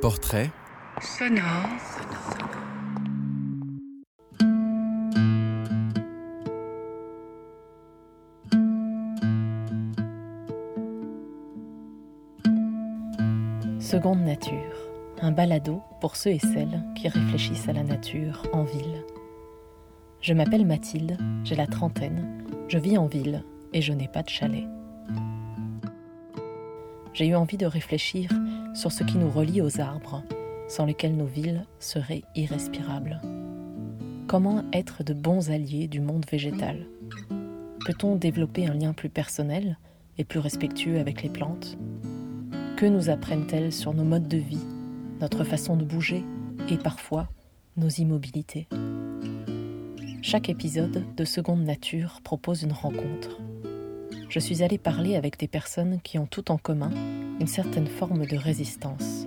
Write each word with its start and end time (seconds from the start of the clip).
Portrait 0.00 0.50
sonore. 1.00 1.42
Seconde 13.80 14.20
nature, 14.20 14.52
un 15.20 15.32
balado 15.32 15.82
pour 16.00 16.14
ceux 16.14 16.30
et 16.30 16.38
celles 16.38 16.84
qui 16.94 17.08
réfléchissent 17.08 17.68
à 17.68 17.72
la 17.72 17.82
nature 17.82 18.42
en 18.52 18.62
ville. 18.62 19.04
Je 20.20 20.32
m'appelle 20.32 20.66
Mathilde, 20.66 21.16
j'ai 21.42 21.56
la 21.56 21.66
trentaine, 21.66 22.44
je 22.68 22.78
vis 22.78 22.96
en 22.98 23.06
ville 23.06 23.42
et 23.72 23.82
je 23.82 23.92
n'ai 23.92 24.08
pas 24.08 24.22
de 24.22 24.28
chalet. 24.28 24.66
J'ai 27.14 27.26
eu 27.26 27.34
envie 27.34 27.56
de 27.56 27.66
réfléchir 27.66 28.30
sur 28.78 28.92
ce 28.92 29.02
qui 29.02 29.18
nous 29.18 29.28
relie 29.28 29.60
aux 29.60 29.80
arbres, 29.80 30.22
sans 30.68 30.86
lesquels 30.86 31.16
nos 31.16 31.26
villes 31.26 31.66
seraient 31.80 32.22
irrespirables. 32.36 33.20
Comment 34.28 34.62
être 34.72 35.02
de 35.02 35.14
bons 35.14 35.50
alliés 35.50 35.88
du 35.88 36.00
monde 36.00 36.24
végétal? 36.30 36.86
Peut-on 37.84 38.14
développer 38.14 38.68
un 38.68 38.74
lien 38.74 38.92
plus 38.92 39.08
personnel 39.08 39.78
et 40.16 40.22
plus 40.22 40.38
respectueux 40.38 41.00
avec 41.00 41.24
les 41.24 41.28
plantes? 41.28 41.76
Que 42.76 42.86
nous 42.86 43.10
apprennent-elles 43.10 43.72
sur 43.72 43.94
nos 43.94 44.04
modes 44.04 44.28
de 44.28 44.36
vie, 44.36 44.64
notre 45.20 45.42
façon 45.42 45.76
de 45.76 45.84
bouger 45.84 46.24
et 46.70 46.76
parfois 46.76 47.28
nos 47.76 47.88
immobilités? 47.88 48.68
Chaque 50.22 50.48
épisode 50.48 51.02
de 51.16 51.24
Seconde 51.24 51.64
Nature 51.64 52.20
propose 52.22 52.62
une 52.62 52.72
rencontre. 52.72 53.40
Je 54.28 54.40
suis 54.40 54.62
allée 54.62 54.76
parler 54.76 55.16
avec 55.16 55.38
des 55.38 55.48
personnes 55.48 56.00
qui 56.02 56.18
ont 56.18 56.26
tout 56.26 56.50
en 56.50 56.58
commun 56.58 56.90
une 57.40 57.46
certaine 57.46 57.86
forme 57.86 58.26
de 58.26 58.36
résistance. 58.36 59.26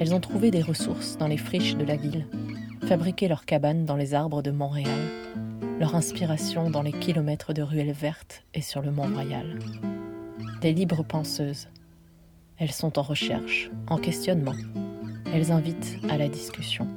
Elles 0.00 0.14
ont 0.14 0.20
trouvé 0.20 0.50
des 0.50 0.62
ressources 0.62 1.18
dans 1.18 1.26
les 1.26 1.36
friches 1.36 1.76
de 1.76 1.84
la 1.84 1.96
ville, 1.96 2.26
fabriqué 2.86 3.28
leurs 3.28 3.44
cabanes 3.44 3.84
dans 3.84 3.96
les 3.96 4.14
arbres 4.14 4.40
de 4.40 4.50
Montréal, 4.50 4.98
leur 5.78 5.94
inspiration 5.94 6.70
dans 6.70 6.80
les 6.82 6.92
kilomètres 6.92 7.52
de 7.52 7.60
ruelles 7.60 7.92
vertes 7.92 8.44
et 8.54 8.62
sur 8.62 8.80
le 8.80 8.90
Mont-Royal. 8.90 9.58
Des 10.62 10.72
libres 10.72 11.04
penseuses. 11.04 11.68
Elles 12.56 12.72
sont 12.72 12.98
en 12.98 13.02
recherche, 13.02 13.70
en 13.88 13.98
questionnement. 13.98 14.56
Elles 15.34 15.52
invitent 15.52 15.98
à 16.08 16.16
la 16.16 16.28
discussion. 16.28 16.88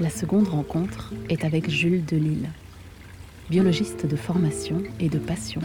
La 0.00 0.08
seconde 0.08 0.48
rencontre 0.48 1.12
est 1.28 1.44
avec 1.44 1.68
Jules 1.68 2.06
Delille. 2.06 2.48
Biologiste 3.50 4.06
de 4.06 4.16
formation 4.16 4.82
et 4.98 5.10
de 5.10 5.18
passion, 5.18 5.60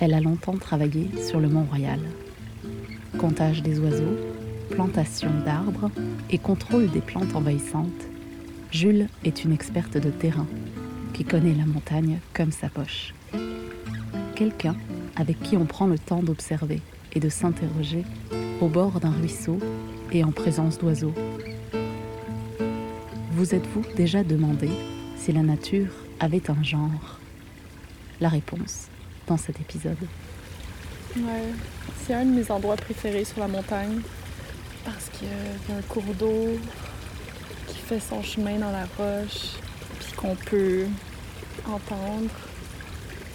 elle 0.00 0.12
a 0.12 0.20
longtemps 0.20 0.56
travaillé 0.56 1.08
sur 1.24 1.38
le 1.38 1.48
Mont-Royal. 1.48 2.00
Comptage 3.16 3.62
des 3.62 3.78
oiseaux, 3.78 4.16
plantation 4.70 5.30
d'arbres 5.44 5.92
et 6.30 6.38
contrôle 6.38 6.90
des 6.90 7.00
plantes 7.00 7.36
envahissantes, 7.36 8.08
Jules 8.72 9.06
est 9.24 9.44
une 9.44 9.52
experte 9.52 9.98
de 9.98 10.10
terrain 10.10 10.48
qui 11.12 11.22
connaît 11.22 11.54
la 11.54 11.64
montagne 11.64 12.18
comme 12.32 12.50
sa 12.50 12.68
poche. 12.68 13.14
Quelqu'un 14.34 14.74
avec 15.14 15.40
qui 15.42 15.56
on 15.56 15.64
prend 15.64 15.86
le 15.86 15.98
temps 16.00 16.24
d'observer 16.24 16.80
et 17.12 17.20
de 17.20 17.28
s'interroger 17.28 18.02
au 18.60 18.66
bord 18.66 18.98
d'un 18.98 19.12
ruisseau 19.12 19.60
et 20.10 20.24
en 20.24 20.32
présence 20.32 20.78
d'oiseaux. 20.78 21.14
Vous 23.36 23.52
êtes-vous 23.52 23.82
déjà 23.96 24.22
demandé 24.22 24.70
si 25.16 25.32
la 25.32 25.42
nature 25.42 25.88
avait 26.20 26.48
un 26.52 26.62
genre? 26.62 27.18
La 28.20 28.28
réponse 28.28 28.86
dans 29.26 29.36
cet 29.36 29.58
épisode. 29.60 29.98
Ouais, 31.16 31.42
c'est 32.06 32.14
un 32.14 32.26
de 32.26 32.30
mes 32.30 32.48
endroits 32.52 32.76
préférés 32.76 33.24
sur 33.24 33.40
la 33.40 33.48
montagne 33.48 34.02
parce 34.84 35.08
qu'il 35.08 35.26
y 35.26 35.72
a 35.72 35.76
un 35.76 35.82
cours 35.82 36.14
d'eau 36.16 36.56
qui 37.66 37.78
fait 37.78 37.98
son 37.98 38.22
chemin 38.22 38.56
dans 38.56 38.70
la 38.70 38.86
roche 38.96 39.54
puis 39.98 40.12
qu'on 40.16 40.36
peut 40.36 40.84
entendre. 41.66 42.30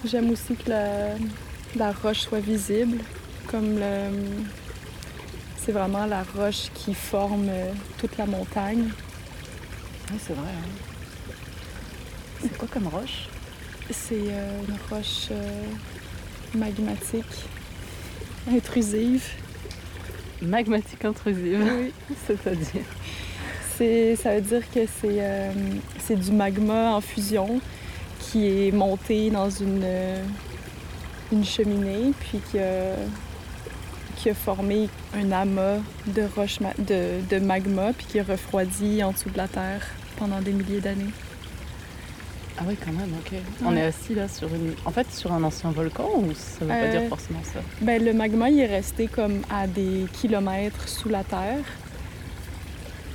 J'aime 0.06 0.30
aussi 0.32 0.56
que 0.56 0.72
la, 1.76 1.92
roche 1.92 2.22
soit 2.22 2.40
visible, 2.40 3.00
comme. 3.48 3.80
C'est 5.58 5.74
vraiment 5.74 6.06
la 6.06 6.24
roche 6.24 6.70
qui 6.74 6.94
forme 6.94 7.50
toute 7.98 8.18
la 8.18 8.26
montagne. 8.26 8.92
Oui, 10.12 10.18
c'est 10.26 10.34
vrai. 10.34 10.50
Hein? 10.50 11.34
C'est 12.42 12.58
quoi 12.58 12.68
comme 12.72 12.88
roche? 12.88 13.28
C'est 13.92 14.16
euh, 14.16 14.62
une 14.68 14.76
roche 14.90 15.28
euh, 15.32 15.66
magmatique 16.56 17.46
intrusive. 18.52 19.24
Magmatique 20.42 21.06
intrusive? 21.06 21.64
Oui. 21.64 21.94
C'est-à-dire? 22.28 24.18
Ça 24.18 24.36
veut 24.36 24.42
dire 24.42 24.64
que 24.72 24.82
c'est 25.00 25.20
euh, 25.20 25.54
du 26.10 26.32
magma 26.32 26.96
en 26.96 27.02
fusion 27.02 27.62
qui 28.20 28.68
est 28.68 28.72
monté 28.72 29.30
dans 29.30 29.50
une, 29.50 29.86
une 31.32 31.46
cheminée, 31.46 32.12
puis 32.20 32.40
qui 32.52 32.60
a, 32.60 32.96
qui 34.20 34.30
a, 34.30 34.34
formé 34.34 34.90
un 35.16 35.32
amas 35.32 35.78
de, 36.08 36.24
roche 36.36 36.60
de, 36.78 37.22
de 37.30 37.40
magma, 37.40 37.94
puis 37.94 38.06
qui 38.06 38.20
a 38.20 38.24
refroidi 38.24 39.04
en 39.04 39.12
dessous 39.12 39.30
de 39.30 39.38
la 39.38 39.48
terre 39.48 39.86
pendant 40.18 40.42
des 40.42 40.52
milliers 40.52 40.82
d'années. 40.82 41.12
Ah 42.58 42.64
oui, 42.68 42.76
quand 42.84 42.92
même, 42.92 43.14
ok. 43.20 43.40
On 43.66 43.76
est 43.78 43.84
assis 43.84 44.14
là 44.14 44.28
sur 44.28 44.54
une. 44.54 44.74
En 44.84 44.92
fait, 44.92 45.10
sur 45.14 45.32
un 45.32 45.42
ancien 45.44 45.72
volcan 45.72 46.10
ou 46.18 46.34
ça 46.34 46.66
veut 46.66 46.68
pas 46.68 46.88
dire 46.90 47.08
forcément 47.08 47.40
ça? 47.42 47.62
Ben, 47.82 48.04
le 48.04 48.12
magma, 48.12 48.50
il 48.50 48.60
est 48.60 48.66
resté 48.66 49.08
comme 49.08 49.42
à 49.50 49.66
des 49.66 50.06
kilomètres 50.12 50.90
sous 50.90 51.08
la 51.08 51.24
terre. 51.24 51.64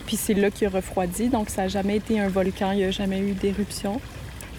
Puis 0.06 0.16
c'est 0.16 0.32
là 0.32 0.50
qu'il 0.50 0.66
a 0.66 0.70
refroidi, 0.70 1.28
donc 1.28 1.50
ça 1.50 1.62
n'a 1.62 1.68
jamais 1.68 1.96
été 1.96 2.18
un 2.18 2.28
volcan, 2.28 2.72
il 2.72 2.78
n'y 2.78 2.84
a 2.84 2.90
jamais 2.90 3.20
eu 3.20 3.32
d'éruption. 3.32 4.00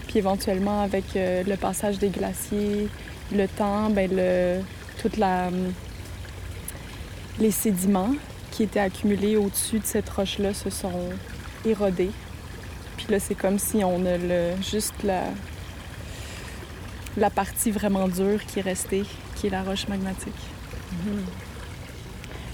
Puis 0.07 0.19
éventuellement, 0.19 0.81
avec 0.81 1.15
euh, 1.15 1.43
le 1.43 1.55
passage 1.55 1.97
des 1.97 2.09
glaciers, 2.09 2.87
le 3.33 3.47
temps, 3.47 3.89
ben, 3.89 4.09
le, 4.13 4.59
toute 5.01 5.17
la. 5.17 5.49
Les 7.39 7.51
sédiments 7.51 8.15
qui 8.51 8.63
étaient 8.63 8.79
accumulés 8.79 9.35
au-dessus 9.35 9.79
de 9.79 9.85
cette 9.85 10.09
roche-là 10.09 10.53
se 10.53 10.69
sont 10.69 11.09
érodés 11.65 12.11
puis 12.97 13.07
là, 13.09 13.19
c'est 13.19 13.35
comme 13.35 13.59
si 13.59 13.83
on 13.83 14.05
a 14.05 14.17
le, 14.17 14.53
juste 14.61 15.03
la, 15.03 15.23
la 17.17 17.29
partie 17.29 17.71
vraiment 17.71 18.07
dure 18.07 18.45
qui 18.45 18.59
est 18.59 18.63
restée, 18.63 19.03
qui 19.35 19.47
est 19.47 19.49
la 19.49 19.63
roche 19.63 19.87
magmatique. 19.87 20.33
Mmh. 20.91 21.19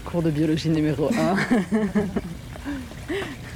Cours 0.05 0.23
de 0.23 0.31
biologie 0.31 0.69
numéro 0.69 1.09
1. 1.13 1.35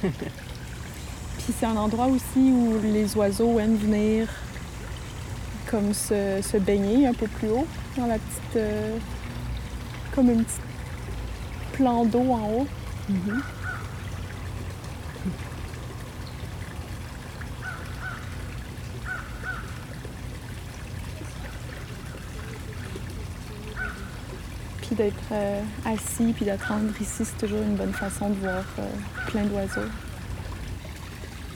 Puis 0.00 1.54
c'est 1.58 1.66
un 1.66 1.76
endroit 1.76 2.06
aussi 2.06 2.38
où 2.38 2.78
les 2.82 3.16
oiseaux 3.16 3.58
aiment 3.58 3.76
venir 3.76 4.28
comme 5.70 5.92
se, 5.92 6.40
se 6.40 6.56
baigner 6.56 7.06
un 7.06 7.14
peu 7.14 7.26
plus 7.26 7.48
haut, 7.48 7.66
dans 7.96 8.06
la 8.06 8.18
petite... 8.18 8.56
Euh, 8.56 8.96
comme 10.14 10.30
une 10.30 10.44
petite 10.44 10.60
plan 11.76 12.04
d'eau 12.04 12.32
en 12.32 12.48
haut. 12.50 12.66
Mmh. 13.08 13.40
Puis 24.80 24.94
d'être 24.94 25.14
euh, 25.32 25.62
assis, 25.84 26.32
puis 26.32 26.44
d'attendre 26.44 26.90
ici, 27.00 27.24
c'est 27.24 27.38
toujours 27.38 27.62
une 27.62 27.74
bonne 27.76 27.92
façon 27.92 28.30
de 28.30 28.34
voir 28.34 28.64
euh, 28.78 28.88
plein 29.26 29.44
d'oiseaux. 29.44 29.90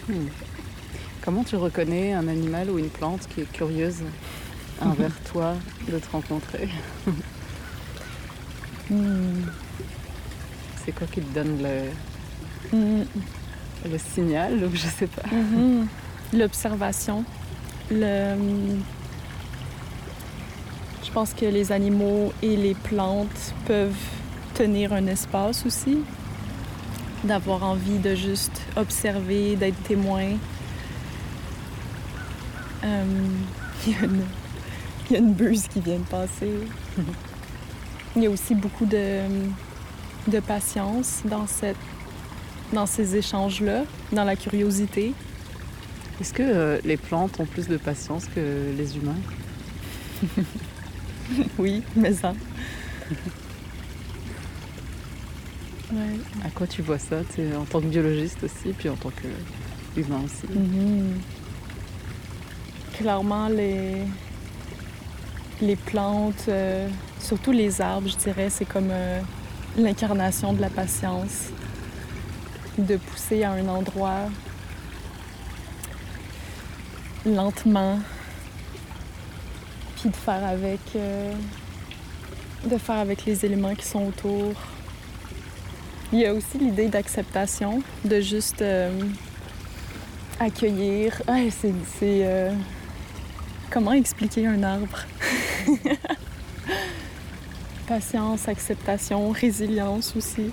Hmm. 0.09 0.27
Comment 1.25 1.45
tu 1.45 1.57
reconnais 1.57 2.13
un 2.13 2.29
animal 2.29 2.71
ou 2.71 2.79
une 2.79 2.89
plante 2.89 3.27
qui 3.29 3.43
est 3.43 3.53
curieuse 3.53 4.03
envers 4.81 5.15
toi 5.33 5.55
de 5.89 5.99
te 5.99 6.11
rencontrer? 6.11 6.69
Hmm. 8.91 9.45
C'est 10.85 10.93
quoi 10.93 11.07
qui 11.07 11.21
te 11.21 11.35
donne 11.35 11.63
le, 11.63 12.77
hmm. 12.77 13.05
le 13.91 13.99
signal 13.99 14.65
ou 14.65 14.71
je 14.75 14.87
sais 14.87 15.07
pas 15.07 15.29
-hmm. 15.29 15.87
L'observation. 16.33 17.25
Le 17.91 18.37
je 21.11 21.15
pense 21.15 21.35
que 21.35 21.45
les 21.45 21.73
animaux 21.73 22.33
et 22.41 22.57
les 22.57 22.75
plantes 22.75 23.53
peuvent 23.67 24.07
tenir 24.55 24.93
un 24.93 25.09
espace 25.09 25.67
aussi, 25.67 25.99
d'avoir 27.25 27.65
envie 27.65 27.99
de 27.99 28.15
juste 28.15 28.63
observer, 28.77 29.57
d'être 29.57 29.83
témoin. 29.83 30.37
Euh, 32.85 33.05
il, 33.89 33.93
y 33.93 33.97
a 33.97 34.05
une, 34.05 34.23
il, 35.09 35.13
y 35.13 35.17
a 35.17 35.19
une, 35.19 35.33
buse 35.33 35.67
qui 35.67 35.81
vient 35.81 35.99
de 35.99 36.05
passer. 36.05 36.53
il 38.17 38.23
y 38.23 38.27
a 38.27 38.31
aussi 38.31 38.55
beaucoup 38.55 38.87
de, 38.87 39.23
de 40.29 40.41
patience 40.41 41.23
dans, 41.25 41.47
cette, 41.47 41.77
dans 42.73 42.87
ces 42.87 43.17
échanges-là, 43.17 43.85
dans 44.13 44.25
la 44.25 44.37
curiosité. 44.37 45.15
Est-ce 46.21 46.33
que 46.35 46.43
euh, 46.43 46.79
les 46.85 46.97
plantes 46.97 47.41
ont 47.41 47.47
plus 47.47 47.69
de 47.69 47.77
patience 47.77 48.27
que 48.27 48.73
les 48.77 48.97
humains? 48.97 49.21
Oui, 51.59 51.83
mais 51.95 52.13
ça. 52.13 52.35
À 56.45 56.51
quoi 56.55 56.69
tu 56.69 56.83
vois 56.83 56.99
ça? 56.99 57.17
En 57.59 57.65
tant 57.65 57.81
que 57.81 57.87
biologiste 57.87 58.45
aussi, 58.45 58.73
puis 58.77 58.89
en 58.89 58.95
tant 58.95 59.11
qu'humain 59.11 60.23
aussi 60.25 60.47
mm-hmm. 60.47 61.15
Clairement, 62.97 63.49
les, 63.49 64.05
les 65.61 65.77
plantes, 65.77 66.45
euh, 66.49 66.89
surtout 67.19 67.51
les 67.51 67.81
arbres, 67.81 68.09
je 68.09 68.17
dirais, 68.17 68.51
c'est 68.51 68.67
comme 68.67 68.91
euh, 68.91 69.21
l'incarnation 69.77 70.53
de 70.53 70.61
la 70.61 70.71
patience. 70.71 71.49
De 72.79 72.97
pousser 72.97 73.43
à 73.45 73.53
un 73.53 73.69
endroit 73.69 74.29
lentement, 77.27 77.99
puis 79.97 80.09
de 80.09 80.17
faire 80.17 80.45
avec, 80.45 80.81
euh, 80.97 81.33
de 82.65 82.79
faire 82.79 82.97
avec 82.97 83.27
les 83.27 83.45
éléments 83.45 83.75
qui 83.75 83.87
sont 83.87 84.07
autour. 84.07 84.55
Il 86.13 86.21
y 86.21 86.27
a 86.27 86.35
aussi 86.35 86.59
l'idée 86.59 86.89
d'acceptation, 86.89 87.83
de 88.05 88.21
juste 88.21 88.63
euh, 88.63 88.91
accueillir. 90.41 91.23
Ah, 91.29 91.39
c'est, 91.51 91.73
euh, 92.03 92.53
comment 93.71 93.93
expliquer 93.93 94.47
un 94.47 94.63
arbre? 94.63 95.05
Patience, 97.91 98.47
acceptation, 98.47 99.31
résilience 99.31 100.15
aussi. 100.15 100.53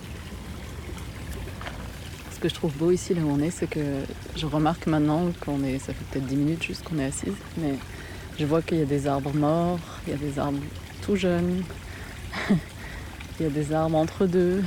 Ce 2.34 2.40
que 2.40 2.50
je 2.50 2.54
trouve 2.56 2.74
beau 2.74 2.90
ici, 2.90 3.14
là 3.14 3.22
où 3.22 3.30
on 3.30 3.40
est, 3.40 3.52
c'est 3.52 3.68
que 3.68 4.02
je 4.36 4.48
remarque 4.48 4.88
maintenant 4.88 5.32
qu'on 5.42 5.64
est, 5.64 5.78
ça 5.78 5.94
fait 5.94 6.04
peut-être 6.10 6.26
10 6.26 6.36
minutes 6.36 6.64
juste 6.64 6.84
qu'on 6.84 6.98
est 6.98 7.06
assise, 7.06 7.36
mais 7.60 7.76
je 8.40 8.46
vois 8.48 8.64
qu'il 8.64 8.80
y 8.80 8.82
a 8.82 8.86
des 8.86 9.06
arbres 9.06 9.36
morts, 9.36 9.78
il 10.08 10.14
y 10.14 10.16
a 10.16 10.18
des 10.18 10.40
arbres 10.40 10.58
tout 11.04 11.16
jeunes, 11.16 11.62
il 13.40 13.44
y 13.44 13.46
a 13.46 13.52
des 13.52 13.72
arbres 13.72 13.98
entre 13.98 14.26
deux. 14.26 14.64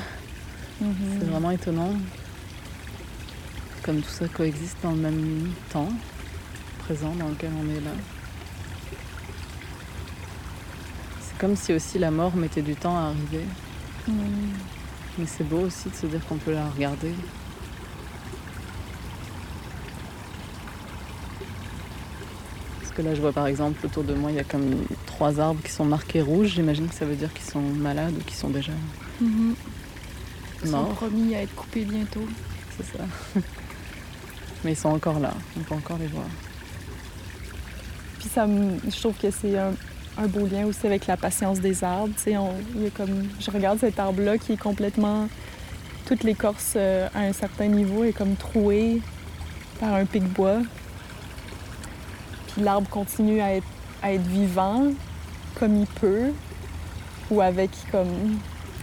Mhm. 0.81 0.95
C'est 1.19 1.27
vraiment 1.27 1.51
étonnant. 1.51 1.95
Comme 3.83 4.01
tout 4.01 4.11
ça 4.11 4.29
coexiste 4.29 4.77
dans 4.85 4.93
le 4.93 4.99
même 4.99 5.53
temps 5.73 5.89
présent 6.85 7.17
dans 7.17 7.31
lequel 7.31 7.51
on 7.61 7.69
est 7.69 7.81
là. 7.81 7.91
C'est 11.21 11.30
comme 11.41 11.57
si 11.57 11.73
aussi 11.73 11.99
la 11.99 12.11
mort 12.11 12.37
mettait 12.37 12.61
du 12.61 12.77
temps 12.77 12.97
à 12.97 13.09
arriver. 13.09 13.47
Mais 15.19 15.27
c'est 15.27 15.45
beau 15.45 15.61
aussi 15.61 15.89
de 15.89 15.95
se 15.95 16.07
dire 16.07 16.25
qu'on 16.27 16.37
peut 16.37 16.53
la 16.53 16.69
regarder 16.69 17.15
Parce 22.81 22.93
que 22.93 23.03
là, 23.03 23.15
je 23.15 23.21
vois 23.21 23.33
par 23.33 23.47
exemple 23.47 23.85
autour 23.87 24.05
de 24.05 24.13
moi, 24.15 24.31
il 24.31 24.37
y 24.37 24.41
a 24.41 24.45
comme 24.45 24.85
trois 25.07 25.41
arbres 25.41 25.63
qui 25.63 25.71
sont 25.71 25.85
marqués 25.85 26.21
rouges. 26.21 26.49
J'imagine 26.49 26.89
que 26.89 26.95
ça 26.95 27.07
veut 27.07 27.15
dire 27.15 27.33
qu'ils 27.33 27.49
sont 27.49 27.61
malades 27.61 28.15
ou 28.19 28.23
qu'ils 28.23 28.37
sont 28.37 28.51
déjà 28.51 28.73
mm 29.21 29.55
Ils 30.63 30.71
sont 30.71 30.85
promis 30.87 31.35
à 31.35 31.43
être 31.43 31.55
coupés 31.55 31.85
bientôt. 31.85 32.27
C'est 32.77 32.99
ça. 32.99 33.05
Mais 34.65 34.73
ils 34.73 34.77
sont 34.77 34.91
encore 34.91 35.21
là. 35.21 35.33
On 35.57 35.61
peut 35.61 35.75
encore 35.75 35.99
les 35.99 36.09
voir. 36.09 36.27
Puis 38.19 38.29
ça 38.29 38.47
je 38.47 39.01
trouve 39.01 39.17
que 39.17 39.31
c'est 39.31 39.57
un, 39.57 39.73
beau 40.29 40.47
lien 40.47 40.67
aussi 40.67 40.87
avec 40.87 41.07
la 41.07 41.17
patience 41.17 41.61
des 41.61 41.83
arbres. 41.85 42.13
Il 42.27 42.33
y 42.33 42.87
a 42.87 42.91
comme, 42.97 43.29
je 43.41 43.51
regarde 43.51 43.79
cet 43.79 43.99
arbre-là 43.99 44.39
qui 44.39 44.53
est 44.53 44.61
complètement 44.61 45.29
toute 46.07 46.25
l'écorce 46.25 46.75
euh, 46.77 47.09
à 47.15 47.21
un 47.21 47.33
certain 47.33 47.67
niveau 47.67 48.03
est 48.05 48.13
comme 48.13 48.35
trouée 48.35 49.01
par 49.79 49.95
un 49.95 50.05
pic 50.05 50.25
bois 50.25 50.61
puis 52.53 52.63
l'arbre 52.63 52.89
continue 52.89 53.41
à 53.41 53.55
être, 53.55 53.67
à 54.03 54.13
être 54.13 54.27
vivant 54.27 54.93
comme 55.59 55.77
il 55.77 55.87
peut, 55.87 56.33
ou 57.31 57.41
avec 57.41 57.71
comme 57.91 58.39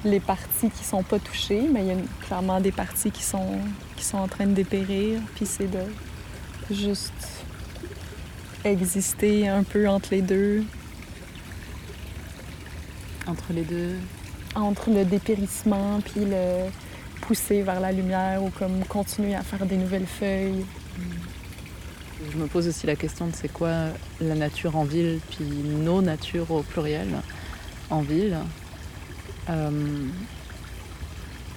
les 0.06 0.20
parties 0.20 0.70
qui 0.70 0.84
sont 0.84 1.04
pas 1.04 1.20
touchées, 1.20 1.68
mais 1.72 1.82
il 1.82 1.88
y 1.88 1.92
a 1.92 1.96
clairement 2.22 2.62
des 2.62 2.72
parties 2.72 3.12
qui 3.12 3.24
sont, 3.24 3.58
qui 3.96 4.06
sont 4.06 4.18
en 4.18 4.28
train 4.28 4.46
de 4.46 4.54
dépérir, 4.54 5.20
puis 5.36 5.46
c'est 5.46 5.70
de 5.70 5.80
juste 6.72 7.14
exister 8.64 9.48
un 9.48 9.64
peu 9.64 9.88
entre 9.88 10.10
les 10.12 10.22
deux. 10.22 10.64
Entre 13.28 13.54
les 13.54 13.64
deux? 13.64 13.96
Entre 14.56 14.90
le 14.90 15.06
dépérissement, 15.06 16.00
puis 16.02 16.26
le 16.26 16.70
pousser 17.22 17.62
vers 17.62 17.80
la 17.80 17.92
lumière, 17.92 18.44
ou 18.44 18.50
comme 18.50 18.84
continuer 18.86 19.36
à 19.36 19.42
faire 19.42 19.66
des 19.66 19.78
nouvelles 19.78 20.08
feuilles. 20.08 20.66
Je 22.32 22.38
me 22.38 22.48
pose 22.48 22.68
aussi 22.68 22.88
la 22.88 22.96
question 22.96 23.28
de 23.28 23.36
c'est 23.36 23.52
quoi 23.52 23.72
la 24.22 24.36
nature 24.36 24.76
en 24.76 24.84
ville, 24.84 25.20
puis 25.30 25.46
nos 25.46 26.02
natures 26.02 26.50
au 26.52 26.64
pluriel 26.64 27.08
en 27.90 28.02
ville. 28.02 28.38
Euh, 29.50 29.70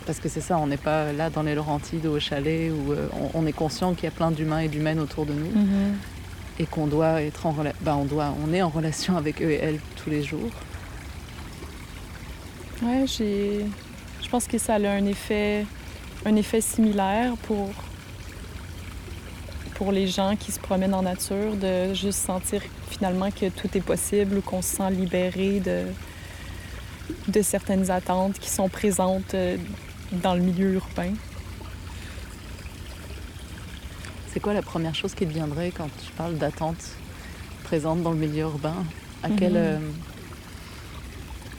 parce 0.06 0.18
que 0.18 0.28
c'est 0.28 0.40
ça, 0.40 0.58
on 0.58 0.66
n'est 0.66 0.76
pas 0.76 1.12
là 1.12 1.30
dans 1.30 1.42
les 1.42 1.54
Laurentides 1.54 2.06
ou 2.06 2.10
au 2.10 2.20
chalet 2.20 2.70
où 2.70 2.92
euh, 2.92 3.08
on, 3.34 3.46
est 3.46 3.52
conscient 3.52 3.94
qu'il 3.94 4.04
y 4.04 4.08
a 4.08 4.10
plein 4.10 4.30
d'humains 4.30 4.60
et 4.60 4.68
d'humaines 4.68 4.98
autour 4.98 5.26
de 5.26 5.32
nous 5.32 5.46
mm-hmm. 5.46 6.60
et 6.60 6.66
qu'on 6.66 6.86
doit 6.86 7.22
être 7.22 7.46
en 7.46 7.54
bah, 7.80 7.96
on 7.96 8.04
doit, 8.04 8.34
on 8.44 8.52
est 8.52 8.62
en 8.62 8.68
relation 8.68 9.16
avec 9.16 9.42
eux 9.42 9.50
et 9.50 9.56
elles 9.56 9.78
tous 10.02 10.10
les 10.10 10.22
jours. 10.22 10.50
Ouais, 12.82 13.04
j'ai, 13.06 13.66
je 14.22 14.28
pense 14.28 14.46
que 14.46 14.58
ça 14.58 14.74
a 14.74 14.78
un 14.78 15.06
effet, 15.06 15.66
un 16.24 16.36
effet 16.36 16.60
similaire 16.60 17.36
pour 17.42 17.70
pour 19.80 19.92
les 19.92 20.06
gens 20.06 20.36
qui 20.36 20.52
se 20.52 20.60
promènent 20.60 20.92
en 20.92 21.00
nature, 21.00 21.56
de 21.56 21.94
juste 21.94 22.18
sentir 22.18 22.60
finalement 22.90 23.30
que 23.30 23.48
tout 23.48 23.66
est 23.74 23.80
possible 23.80 24.36
ou 24.36 24.42
qu'on 24.42 24.60
se 24.60 24.76
sent 24.76 24.90
libéré 24.90 25.58
de, 25.58 25.84
de 27.28 27.40
certaines 27.40 27.90
attentes 27.90 28.38
qui 28.38 28.50
sont 28.50 28.68
présentes 28.68 29.32
euh, 29.32 29.56
dans 30.12 30.34
le 30.34 30.42
milieu 30.42 30.74
urbain. 30.74 31.14
C'est 34.32 34.40
quoi 34.40 34.52
la 34.52 34.60
première 34.60 34.94
chose 34.94 35.14
qui 35.14 35.26
te 35.26 35.32
viendrait 35.32 35.72
quand 35.74 35.88
tu 36.04 36.12
parles 36.12 36.36
d'attentes 36.36 36.96
présentes 37.64 38.02
dans 38.02 38.12
le 38.12 38.18
milieu 38.18 38.42
urbain? 38.42 38.84
À 39.22 39.28
mhm. 39.28 39.38
euh, 39.42 39.78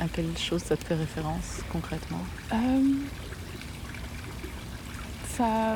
à 0.01 0.07
quelle 0.07 0.38
chose 0.38 0.63
ça 0.63 0.75
te 0.75 0.83
fait 0.83 0.95
référence 0.95 1.62
concrètement 1.71 2.21
euh, 2.53 2.80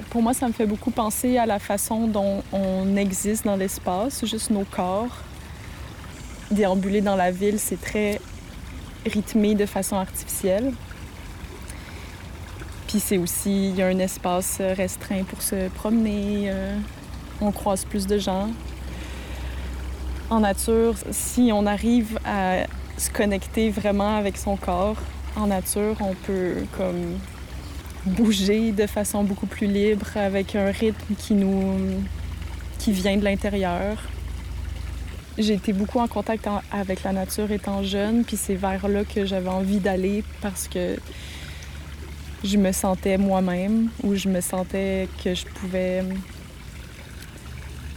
pour 0.09 0.21
moi, 0.21 0.33
ça 0.33 0.47
me 0.47 0.53
fait 0.53 0.65
beaucoup 0.65 0.91
penser 0.91 1.37
à 1.37 1.45
la 1.45 1.59
façon 1.59 2.07
dont 2.07 2.43
on 2.51 2.95
existe 2.97 3.45
dans 3.45 3.55
l'espace, 3.55 4.25
juste 4.25 4.51
nos 4.51 4.63
corps. 4.63 5.17
Déambuler 6.51 7.01
dans 7.01 7.15
la 7.15 7.31
ville, 7.31 7.59
c'est 7.59 7.81
très 7.81 8.19
rythmé 9.05 9.55
de 9.55 9.65
façon 9.65 9.95
artificielle. 9.95 10.71
Puis 12.87 12.99
c'est 12.99 13.17
aussi, 13.17 13.69
il 13.69 13.75
y 13.75 13.81
a 13.81 13.87
un 13.87 13.99
espace 13.99 14.59
restreint 14.59 15.23
pour 15.23 15.41
se 15.41 15.69
promener, 15.69 16.51
euh, 16.51 16.77
on 17.41 17.51
croise 17.51 17.85
plus 17.85 18.05
de 18.05 18.17
gens. 18.17 18.49
En 20.29 20.41
nature, 20.41 20.95
si 21.11 21.49
on 21.51 21.65
arrive 21.65 22.19
à 22.25 22.65
se 22.97 23.09
connecter 23.09 23.69
vraiment 23.69 24.17
avec 24.17 24.37
son 24.37 24.55
corps 24.55 24.97
en 25.35 25.47
nature, 25.47 25.97
on 25.99 26.13
peut 26.13 26.65
comme 26.77 27.19
bouger 28.05 28.71
de 28.71 28.87
façon 28.87 29.23
beaucoup 29.23 29.47
plus 29.47 29.67
libre 29.67 30.05
avec 30.15 30.55
un 30.55 30.71
rythme 30.71 31.15
qui 31.15 31.33
nous 31.33 32.03
qui 32.79 32.91
vient 32.91 33.17
de 33.17 33.23
l'intérieur. 33.23 33.97
J'ai 35.37 35.53
été 35.53 35.73
beaucoup 35.73 35.99
en 35.99 36.07
contact 36.07 36.47
avec 36.71 37.03
la 37.03 37.11
nature 37.11 37.51
étant 37.51 37.83
jeune, 37.83 38.23
puis 38.23 38.37
c'est 38.37 38.55
vers 38.55 38.87
là 38.87 39.03
que 39.03 39.25
j'avais 39.25 39.49
envie 39.49 39.79
d'aller 39.79 40.23
parce 40.41 40.67
que 40.67 40.95
je 42.43 42.57
me 42.57 42.71
sentais 42.71 43.17
moi-même 43.17 43.89
ou 44.03 44.15
je 44.15 44.29
me 44.29 44.39
sentais 44.39 45.09
que 45.23 45.33
je 45.33 45.45
pouvais 45.45 46.03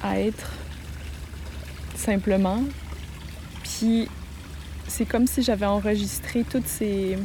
être 0.04 0.52
simplement. 1.94 2.62
Puis 3.62 4.08
c'est 4.88 5.06
comme 5.06 5.26
si 5.26 5.42
j'avais 5.42 5.66
enregistré 5.66 6.44
toutes 6.44 6.66
ces 6.66 7.16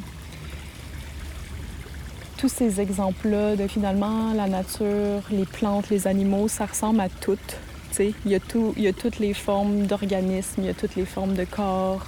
tous 2.37 2.49
ces 2.49 2.81
exemples-là 2.81 3.55
de 3.55 3.67
finalement 3.67 4.33
la 4.33 4.47
nature, 4.47 5.21
les 5.31 5.45
plantes, 5.45 5.89
les 5.89 6.07
animaux, 6.07 6.49
ça 6.49 6.65
ressemble 6.65 6.99
à 6.99 7.07
toutes. 7.07 7.57
Il 7.99 8.13
y, 8.25 8.35
a 8.35 8.39
tout, 8.39 8.73
il 8.75 8.83
y 8.83 8.87
a 8.87 8.91
toutes 8.91 9.19
les 9.19 9.33
formes 9.33 9.85
d'organismes, 9.85 10.61
il 10.61 10.65
y 10.65 10.69
a 10.69 10.73
toutes 10.73 10.95
les 10.95 11.05
formes 11.05 11.35
de 11.35 11.45
corps. 11.45 12.05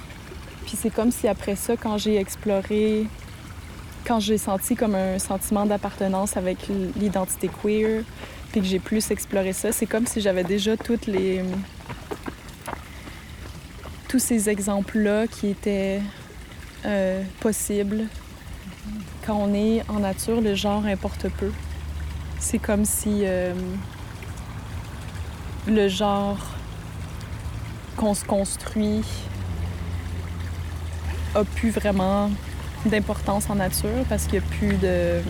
Puis 0.66 0.76
c'est 0.76 0.90
comme 0.90 1.10
si 1.10 1.26
après 1.26 1.56
ça, 1.56 1.76
quand 1.76 1.96
j'ai 1.96 2.18
exploré, 2.18 3.06
quand 4.06 4.20
j'ai 4.20 4.36
senti 4.36 4.74
comme 4.74 4.94
un 4.94 5.18
sentiment 5.18 5.64
d'appartenance 5.64 6.36
avec 6.36 6.58
l'identité 7.00 7.48
queer, 7.62 8.02
puis 8.52 8.60
que 8.60 8.66
j'ai 8.66 8.80
plus 8.80 9.10
exploré 9.10 9.54
ça, 9.54 9.72
c'est 9.72 9.86
comme 9.86 10.06
si 10.06 10.20
j'avais 10.20 10.44
déjà 10.44 10.76
toutes 10.76 11.06
les 11.06 11.42
tous 14.16 14.20
ces 14.20 14.48
exemples-là 14.48 15.26
qui 15.26 15.48
étaient 15.48 16.00
euh, 16.86 17.22
possibles 17.40 18.04
quand 19.26 19.36
on 19.36 19.52
est 19.52 19.82
en 19.90 20.00
nature, 20.00 20.40
le 20.40 20.54
genre 20.54 20.86
importe 20.86 21.28
peu. 21.28 21.52
C'est 22.38 22.58
comme 22.58 22.86
si 22.86 23.24
euh, 23.24 23.52
le 25.66 25.88
genre 25.88 26.38
qu'on 27.98 28.14
se 28.14 28.24
construit 28.24 29.04
a 31.34 31.44
pu 31.44 31.68
vraiment 31.68 32.30
d'importance 32.86 33.50
en 33.50 33.56
nature 33.56 34.02
parce 34.08 34.24
qu'il 34.24 34.40
n'y 34.40 34.46
a 34.46 34.48
plus 34.48 34.76
de, 34.78 35.20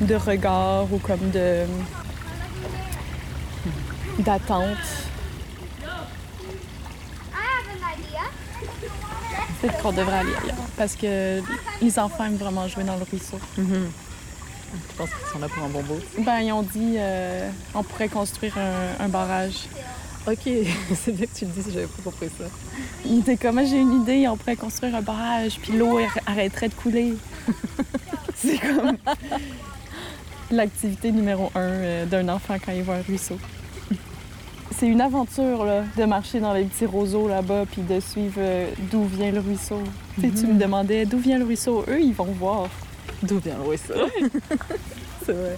de 0.00 0.14
regard 0.14 0.90
ou 0.90 0.96
comme 0.96 1.30
de 1.32 1.66
d'attente. 4.20 5.05
Peut-être 9.60 9.78
qu'on 9.82 9.92
devrait 9.92 10.18
aller 10.18 10.32
ailleurs 10.42 10.56
parce 10.76 10.94
que 10.96 11.40
les 11.80 11.98
enfants 11.98 12.24
aiment 12.24 12.36
vraiment 12.36 12.68
jouer 12.68 12.84
dans 12.84 12.96
le 12.96 13.04
ruisseau. 13.10 13.38
Mhm. 13.56 13.90
Tu 14.90 14.96
penses 14.96 15.08
qu'ils 15.10 15.28
sont 15.32 15.38
là 15.38 15.48
pour 15.48 15.64
un 15.64 15.68
bon 15.68 15.82
bout? 15.82 16.00
Ben, 16.18 16.40
ils 16.40 16.52
ont 16.52 16.62
dit 16.62 16.96
euh, 16.98 17.48
on 17.74 17.82
pourrait 17.82 18.08
construire 18.08 18.56
un, 18.58 19.04
un 19.04 19.08
barrage. 19.08 19.66
Ok, 20.26 20.40
c'est 20.94 21.12
bien 21.12 21.26
que 21.26 21.38
tu 21.38 21.44
le 21.46 21.50
dises, 21.52 21.66
j'avais 21.72 21.86
pas 21.86 22.02
compris 22.04 22.28
ça. 22.36 22.44
Il 23.06 23.20
était 23.20 23.36
comme 23.36 23.64
j'ai 23.64 23.78
une 23.80 24.02
idée, 24.02 24.26
on 24.28 24.36
pourrait 24.36 24.56
construire 24.56 24.94
un 24.96 25.00
barrage, 25.02 25.58
puis 25.62 25.72
l'eau 25.72 25.98
ar- 25.98 26.18
arrêterait 26.26 26.68
de 26.68 26.74
couler. 26.74 27.14
c'est 28.36 28.58
comme 28.58 28.96
l'activité 30.50 31.12
numéro 31.12 31.50
un 31.54 31.60
euh, 31.60 32.06
d'un 32.06 32.28
enfant 32.28 32.56
quand 32.64 32.72
il 32.72 32.82
voit 32.82 32.96
un 32.96 33.02
ruisseau. 33.02 33.38
C'est 34.78 34.88
une 34.88 35.00
aventure 35.00 35.64
là, 35.64 35.84
de 35.96 36.04
marcher 36.04 36.38
dans 36.38 36.52
les 36.52 36.64
petits 36.64 36.84
roseaux 36.84 37.28
là-bas 37.28 37.64
puis 37.70 37.80
de 37.80 37.98
suivre 37.98 38.34
euh, 38.38 38.68
d'où 38.90 39.04
vient 39.04 39.32
le 39.32 39.40
ruisseau. 39.40 39.80
Sais, 40.20 40.28
Tu 40.28 40.46
me 40.46 40.58
demandais 40.58 41.06
d'où 41.06 41.18
vient 41.18 41.38
le 41.38 41.46
ruisseau? 41.46 41.82
Eux, 41.88 42.00
ils 42.00 42.12
vont 42.12 42.26
voir. 42.26 42.68
D'où 43.22 43.38
vient 43.38 43.56
le 43.56 43.62
ruisseau? 43.62 43.94
c'est 45.24 45.32
vrai. 45.32 45.56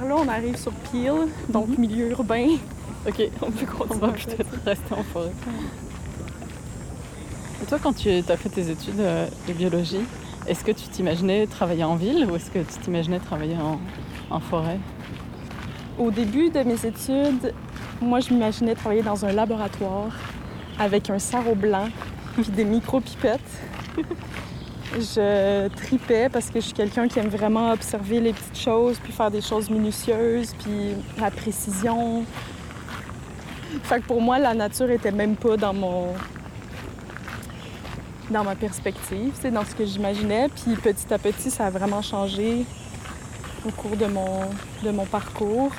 Par 0.00 0.08
là, 0.08 0.16
on 0.24 0.28
arrive 0.28 0.56
sur 0.56 0.72
Peel, 0.72 1.28
donc 1.48 1.76
milieu 1.78 2.10
urbain. 2.10 2.46
Ok, 3.06 3.22
On 3.42 3.50
peut 3.50 3.66
on 3.74 3.78
continuer. 3.84 4.00
va 4.00 4.08
peut-être 4.12 4.54
rester 4.64 4.94
en 4.94 5.02
forêt. 5.02 5.32
Et 7.62 7.66
toi, 7.66 7.78
quand 7.82 7.92
tu 7.94 8.08
as 8.08 8.36
fait 8.36 8.48
tes 8.48 8.70
études 8.70 9.00
euh, 9.00 9.26
de 9.48 9.52
biologie, 9.52 10.00
est-ce 10.46 10.64
que 10.64 10.72
tu 10.72 10.88
t'imaginais 10.88 11.46
travailler 11.46 11.84
en 11.84 11.96
ville 11.96 12.26
ou 12.30 12.36
est-ce 12.36 12.50
que 12.50 12.58
tu 12.60 12.78
t'imaginais 12.82 13.18
travailler 13.20 13.56
en, 13.56 13.78
en 14.34 14.40
forêt? 14.40 14.78
Au 15.98 16.10
début 16.10 16.50
de 16.50 16.60
mes 16.62 16.86
études, 16.86 17.52
moi, 18.00 18.20
je 18.20 18.32
m'imaginais 18.32 18.74
travailler 18.74 19.02
dans 19.02 19.24
un 19.24 19.32
laboratoire 19.32 20.12
avec 20.78 21.10
un 21.10 21.18
sarrau 21.18 21.54
blanc 21.54 21.88
puis 22.34 22.50
des 22.50 22.64
micro-pipettes. 22.64 23.40
je 24.94 25.68
tripais 25.68 26.28
parce 26.28 26.50
que 26.50 26.60
je 26.60 26.66
suis 26.66 26.74
quelqu'un 26.74 27.06
qui 27.08 27.18
aime 27.18 27.28
vraiment 27.28 27.72
observer 27.72 28.20
les 28.20 28.32
petites 28.32 28.58
choses 28.58 28.98
puis 29.02 29.12
faire 29.12 29.30
des 29.30 29.40
choses 29.40 29.70
minutieuses 29.70 30.54
puis 30.62 30.94
la 31.18 31.30
précision. 31.30 32.24
Fait 33.84 34.00
que 34.00 34.06
pour 34.06 34.20
moi, 34.20 34.38
la 34.38 34.54
nature 34.54 34.90
était 34.90 35.12
même 35.12 35.36
pas 35.36 35.56
dans 35.56 35.74
mon 35.74 36.08
dans 38.30 38.44
ma 38.44 38.54
perspective, 38.54 39.32
c'est 39.40 39.50
dans 39.50 39.64
ce 39.64 39.74
que 39.74 39.84
j'imaginais. 39.84 40.48
Puis 40.48 40.76
petit 40.76 41.12
à 41.12 41.18
petit, 41.18 41.50
ça 41.50 41.66
a 41.66 41.70
vraiment 41.70 42.02
changé 42.02 42.64
au 43.66 43.70
cours 43.70 43.96
de 43.96 44.06
mon, 44.06 44.42
de 44.84 44.90
mon 44.90 45.04
parcours, 45.04 45.72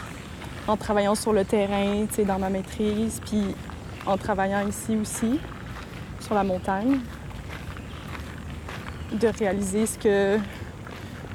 en 0.67 0.77
travaillant 0.77 1.15
sur 1.15 1.33
le 1.33 1.45
terrain, 1.45 2.05
dans 2.25 2.39
ma 2.39 2.49
maîtrise, 2.49 3.21
puis 3.25 3.55
en 4.05 4.17
travaillant 4.17 4.67
ici 4.67 4.97
aussi, 4.97 5.39
sur 6.19 6.35
la 6.35 6.43
montagne, 6.43 6.99
de 9.11 9.27
réaliser 9.27 9.85
ce 9.85 9.97
que, 9.97 10.37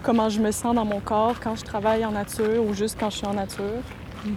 comment 0.02 0.28
je 0.28 0.40
me 0.40 0.50
sens 0.50 0.74
dans 0.74 0.84
mon 0.84 1.00
corps 1.00 1.40
quand 1.40 1.56
je 1.56 1.64
travaille 1.64 2.04
en 2.04 2.12
nature 2.12 2.64
ou 2.64 2.74
juste 2.74 2.96
quand 2.98 3.10
je 3.10 3.18
suis 3.18 3.26
en 3.26 3.34
nature. 3.34 3.82
Tu 4.24 4.30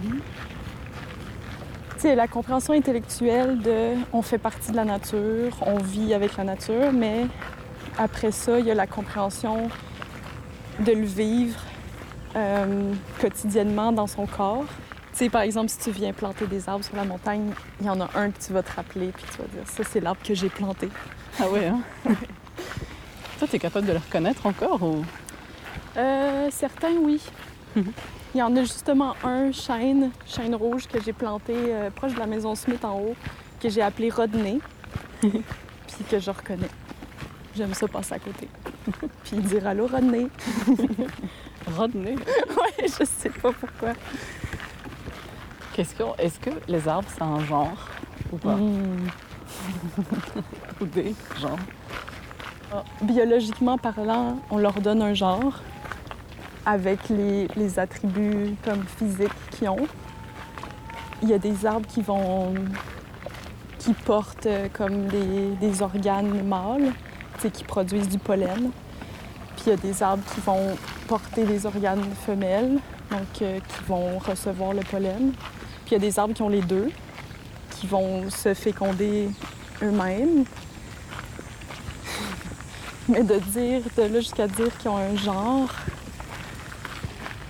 sais, 1.98 2.14
la 2.14 2.28
compréhension 2.28 2.72
intellectuelle 2.72 3.60
de 3.60 3.94
on 4.12 4.22
fait 4.22 4.38
partie 4.38 4.70
de 4.70 4.76
la 4.76 4.84
nature, 4.84 5.56
on 5.62 5.78
vit 5.78 6.14
avec 6.14 6.36
la 6.36 6.44
nature, 6.44 6.92
mais 6.92 7.26
après 7.98 8.30
ça, 8.30 8.58
il 8.58 8.66
y 8.66 8.70
a 8.70 8.74
la 8.74 8.86
compréhension 8.86 9.68
de 10.78 10.92
le 10.92 11.04
vivre 11.04 11.60
euh, 12.36 12.94
quotidiennement 13.20 13.92
dans 13.92 14.06
son 14.06 14.26
corps. 14.26 14.64
Tu 15.12 15.18
sais, 15.18 15.28
par 15.28 15.42
exemple, 15.42 15.68
si 15.68 15.78
tu 15.78 15.90
viens 15.90 16.12
planter 16.12 16.46
des 16.46 16.68
arbres 16.68 16.84
sur 16.84 16.96
la 16.96 17.04
montagne, 17.04 17.50
il 17.80 17.86
y 17.86 17.90
en 17.90 18.00
a 18.00 18.08
un 18.14 18.30
que 18.30 18.38
tu 18.40 18.52
vas 18.52 18.62
te 18.62 18.72
rappeler, 18.74 19.08
puis 19.08 19.24
tu 19.32 19.42
vas 19.42 19.48
dire 19.48 19.66
ça, 19.66 19.82
c'est 19.82 20.00
l'arbre 20.00 20.22
que 20.24 20.34
j'ai 20.34 20.48
planté. 20.48 20.88
Ah 21.38 21.48
ouais, 21.50 21.66
hein? 21.66 21.80
Toi, 23.40 23.48
tu 23.48 23.56
es 23.56 23.58
capable 23.58 23.86
de 23.86 23.92
le 23.92 23.98
reconnaître 23.98 24.44
encore 24.44 24.82
ou... 24.82 25.02
Euh, 25.96 26.48
certains, 26.50 26.92
oui. 27.00 27.22
Il 27.74 27.84
y 28.34 28.42
en 28.42 28.54
a 28.54 28.60
justement 28.60 29.14
un 29.24 29.50
chêne, 29.50 30.10
chêne 30.26 30.54
rouge, 30.54 30.86
que 30.86 31.00
j'ai 31.02 31.14
planté 31.14 31.54
euh, 31.56 31.88
proche 31.88 32.12
de 32.12 32.18
la 32.18 32.26
maison 32.26 32.54
Smith 32.54 32.84
en 32.84 32.98
haut, 32.98 33.16
que 33.58 33.70
j'ai 33.70 33.80
appelé 33.80 34.10
Rodney, 34.10 34.58
puis 35.22 36.04
que 36.10 36.18
je 36.18 36.30
reconnais. 36.30 36.68
J'aime 37.56 37.72
ça 37.72 37.88
passer 37.88 38.12
à 38.12 38.18
côté. 38.18 38.46
puis 39.24 39.38
dire 39.38 39.66
allô, 39.66 39.86
Rodney. 39.86 40.26
Rodney? 41.74 42.16
ouais, 42.16 42.88
je 42.88 43.04
sais 43.06 43.30
pas 43.30 43.52
pourquoi. 43.52 43.94
Question, 45.72 46.14
est-ce 46.18 46.38
que 46.38 46.50
les 46.68 46.86
arbres, 46.86 47.08
c'est 47.10 47.22
un 47.22 47.42
genre 47.46 47.88
ou 48.30 48.36
pas? 48.36 48.56
Mm. 48.56 49.08
Ou 50.82 50.84
des 50.84 51.14
genres? 51.40 51.56
Ah, 52.72 52.84
Biologiquement 53.02 53.78
parlant, 53.78 54.38
on 54.48 54.58
leur 54.58 54.80
donne 54.80 55.02
un 55.02 55.12
genre 55.12 55.60
avec 56.64 57.00
les, 57.08 57.78
attributs 57.80 58.54
comme 58.64 58.84
physiques 58.84 59.32
qu'ils 59.50 59.68
ont. 59.68 59.88
Il 61.22 61.30
y 61.30 61.34
a 61.34 61.38
des 61.38 61.66
arbres 61.66 61.86
qui 61.88 62.00
vont 62.00 62.54
qui 63.78 63.92
portent 63.94 64.46
euh, 64.46 64.68
comme 64.72 65.06
des, 65.06 65.82
organes 65.82 66.46
mâles, 66.46 66.92
qui 67.52 67.64
produisent 67.64 68.08
du 68.08 68.18
pollen. 68.18 68.70
Puis 69.56 69.64
il 69.66 69.70
y 69.70 69.72
a 69.72 69.76
des 69.76 70.02
arbres 70.02 70.22
qui 70.32 70.40
vont 70.40 70.76
porter 71.08 71.44
des 71.44 71.66
organes 71.66 72.04
femelles, 72.24 72.78
donc 73.10 73.42
euh, 73.42 73.58
qui 73.58 73.84
vont 73.88 74.18
recevoir 74.18 74.74
le 74.74 74.82
pollen. 74.82 75.32
Puis 75.86 75.90
il 75.90 75.92
y 75.94 75.96
a 75.96 75.98
des 75.98 76.18
arbres 76.18 76.34
qui 76.34 76.42
ont 76.42 76.48
les 76.48 76.60
deux, 76.60 76.90
qui 77.70 77.86
vont 77.88 78.30
se 78.30 78.54
féconder 78.54 79.28
eux-mêmes. 79.82 80.44
Mais 83.10 83.24
de 83.24 83.38
dire, 83.38 83.82
de 83.96 84.02
là 84.02 84.20
jusqu'à 84.20 84.46
dire 84.46 84.76
qu'ils 84.78 84.88
ont 84.90 84.96
un 84.96 85.16
genre, 85.16 85.68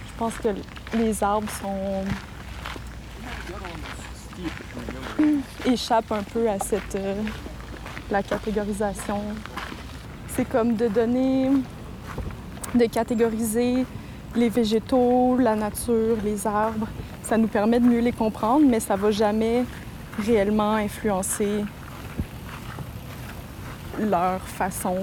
je 0.06 0.18
pense 0.18 0.34
que 0.38 0.48
les 0.96 1.22
arbres 1.22 1.50
sont. 1.60 2.04
échappent 5.66 6.12
un 6.12 6.22
peu 6.22 6.48
à 6.48 6.58
cette. 6.58 6.94
euh, 6.94 7.14
la 8.10 8.22
catégorisation. 8.22 9.20
C'est 10.28 10.48
comme 10.48 10.74
de 10.76 10.88
donner. 10.88 11.50
de 12.74 12.86
catégoriser 12.86 13.84
les 14.34 14.48
végétaux, 14.48 15.36
la 15.38 15.56
nature, 15.56 16.16
les 16.24 16.46
arbres. 16.46 16.86
Ça 17.22 17.36
nous 17.36 17.48
permet 17.48 17.80
de 17.80 17.84
mieux 17.84 18.00
les 18.00 18.12
comprendre, 18.12 18.64
mais 18.66 18.80
ça 18.80 18.96
va 18.96 19.10
jamais 19.10 19.64
réellement 20.24 20.74
influencer 20.74 21.64
leur 23.98 24.40
façon 24.40 24.96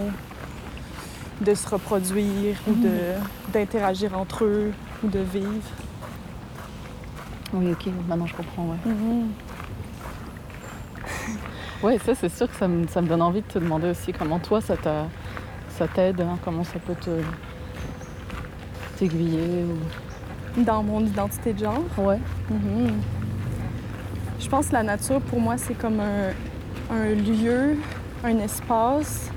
de 1.41 1.53
se 1.53 1.67
reproduire 1.69 2.55
ou 2.67 2.75
d'interagir 3.53 4.17
entre 4.17 4.45
eux 4.45 4.73
ou 5.03 5.07
de 5.07 5.19
vivre. 5.19 5.47
Oui, 7.53 7.71
ok, 7.71 7.87
maintenant 8.07 8.27
je 8.27 8.35
comprends, 8.35 8.65
ouais. 8.65 8.77
Ouais, 11.83 11.99
ça 11.99 12.15
c'est 12.15 12.29
sûr 12.29 12.49
que 12.49 12.55
ça 12.55 12.67
me, 12.67 12.87
ça 12.87 13.01
me 13.01 13.07
donne 13.07 13.21
envie 13.21 13.41
de 13.41 13.47
te 13.47 13.59
demander 13.59 13.89
aussi 13.89 14.11
comment 14.11 14.39
toi 14.39 14.61
ça 14.61 14.75
t'a 14.75 15.05
ça 15.69 15.87
t'aide, 15.87 16.19
hein, 16.21 16.39
comment 16.43 16.63
ça 16.63 16.79
peut 16.79 16.95
te 16.95 17.21
t'aiguiller 18.97 19.63
ou 19.63 20.63
dans 20.63 20.81
mon 20.81 21.05
identité 21.05 21.53
de 21.53 21.59
genre? 21.59 21.83
Ouais. 21.99 22.19
Mhm. 22.49 22.99
Je 24.39 24.49
pense 24.49 24.67
que 24.67 24.73
la 24.73 24.83
nature, 24.83 25.21
pour 25.21 25.39
moi, 25.39 25.57
c'est 25.57 25.75
comme 25.75 25.99
un, 25.99 26.29
un 26.91 27.09
lieu, 27.13 27.77
un 28.23 28.39
espace 28.39 29.29